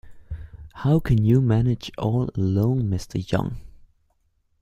How 0.73 0.99
can 0.99 1.23
you 1.23 1.41
manage 1.43 1.91
all 1.95 2.27
alone, 2.33 2.89
Mr 2.89 3.21
Young. 3.31 3.61